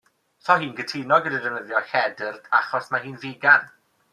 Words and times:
'So 0.43 0.53
hi'n 0.61 0.71
cytuno 0.79 1.19
gyda 1.27 1.41
defnyddio 1.43 1.83
lledr 1.91 2.41
achos 2.61 2.91
mae 2.97 3.05
hi'n 3.07 3.21
figan. 3.27 3.71